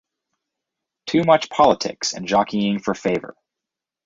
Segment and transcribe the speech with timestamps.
[1.05, 3.35] Too much politics and jockeying for favor.